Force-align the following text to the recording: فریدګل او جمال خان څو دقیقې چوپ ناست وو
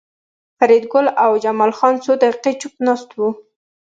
فریدګل 0.57 1.05
او 1.23 1.31
جمال 1.43 1.71
خان 1.77 1.93
څو 2.03 2.11
دقیقې 2.23 2.51
چوپ 2.61 2.75
ناست 2.87 3.09
وو 3.17 3.29